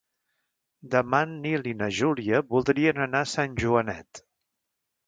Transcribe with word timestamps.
Demà 0.95 1.19
en 1.27 1.35
Nil 1.43 1.69
i 1.73 1.75
na 1.83 1.91
Júlia 1.99 2.41
voldrien 2.57 3.05
anar 3.07 3.23
a 3.27 3.31
Sant 3.37 3.57
Joanet. 3.67 4.27